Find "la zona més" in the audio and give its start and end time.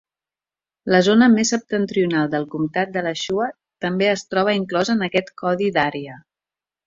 0.93-1.51